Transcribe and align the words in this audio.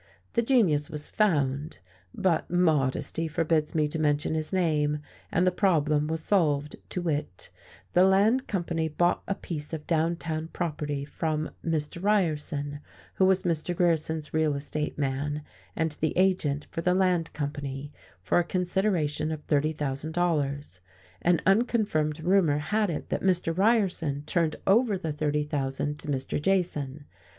The 0.33 0.41
genius 0.41 0.89
was 0.89 1.07
found, 1.07 1.77
but 2.11 2.49
modesty 2.49 3.27
forbids 3.27 3.75
me 3.75 3.87
to 3.89 3.99
mention 3.99 4.33
his 4.33 4.51
name, 4.51 4.97
and 5.31 5.45
the 5.45 5.51
problem 5.51 6.07
was 6.07 6.23
solved, 6.23 6.75
to 6.89 7.03
wit: 7.03 7.51
the 7.93 8.03
land 8.03 8.47
company 8.47 8.87
bought 8.87 9.21
a 9.27 9.35
piece 9.35 9.73
of 9.73 9.85
downtown 9.85 10.47
property 10.47 11.05
from 11.05 11.51
Mr. 11.63 12.03
Ryerson, 12.03 12.79
who 13.13 13.25
was 13.25 13.43
Mr. 13.43 13.75
Grierson's 13.75 14.33
real 14.33 14.55
estate 14.55 14.97
man 14.97 15.43
and 15.75 15.95
the 15.99 16.17
agent 16.17 16.65
for 16.71 16.81
the 16.81 16.95
land 16.95 17.31
company, 17.33 17.91
for 18.23 18.39
a 18.39 18.43
consideration 18.43 19.31
of 19.31 19.43
thirty 19.43 19.71
thousand 19.71 20.13
dollars. 20.13 20.79
An 21.21 21.41
unconfirmed 21.45 22.19
rumour 22.23 22.57
had 22.57 22.89
it 22.89 23.09
that 23.09 23.21
Mr. 23.21 23.55
Ryerson 23.55 24.23
turned 24.23 24.55
over 24.65 24.97
the 24.97 25.13
thirty 25.13 25.43
thousand 25.43 25.99
to 25.99 26.07
Mr. 26.07 26.41
Jason. 26.41 27.05